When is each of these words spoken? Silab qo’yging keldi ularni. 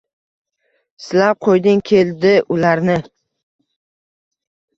Silab 1.07 1.37
qo’yging 1.47 1.83
keldi 1.91 2.33
ularni. 2.57 2.97